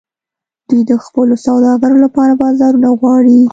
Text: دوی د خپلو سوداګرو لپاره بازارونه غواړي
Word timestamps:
دوی 0.67 0.81
د 0.89 0.91
خپلو 1.05 1.35
سوداګرو 1.45 1.97
لپاره 2.05 2.39
بازارونه 2.43 2.89
غواړي 2.99 3.39